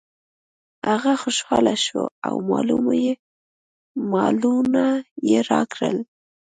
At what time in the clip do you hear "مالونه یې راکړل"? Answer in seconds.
4.11-5.97